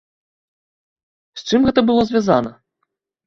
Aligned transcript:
З 1.41 1.53
чым 1.53 1.61
гэта 1.69 1.79
было 1.89 2.01
звязана? 2.13 2.51